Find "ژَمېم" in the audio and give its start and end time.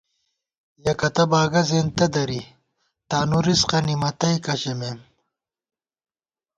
4.61-4.99